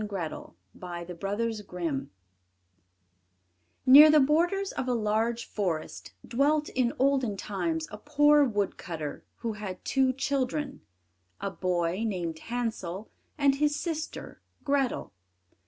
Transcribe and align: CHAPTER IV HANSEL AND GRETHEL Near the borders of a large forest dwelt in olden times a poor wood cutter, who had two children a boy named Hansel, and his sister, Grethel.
CHAPTER 0.03 0.09
IV 0.73 0.81
HANSEL 0.81 1.09
AND 1.29 1.67
GRETHEL 1.67 2.05
Near 3.85 4.09
the 4.09 4.19
borders 4.19 4.71
of 4.71 4.87
a 4.87 4.95
large 4.95 5.45
forest 5.45 6.13
dwelt 6.27 6.69
in 6.69 6.91
olden 6.97 7.37
times 7.37 7.87
a 7.91 7.99
poor 7.99 8.43
wood 8.43 8.77
cutter, 8.77 9.23
who 9.41 9.53
had 9.53 9.85
two 9.85 10.11
children 10.11 10.81
a 11.39 11.51
boy 11.51 12.03
named 12.03 12.39
Hansel, 12.39 13.11
and 13.37 13.53
his 13.57 13.75
sister, 13.75 14.41
Grethel. 14.63 15.13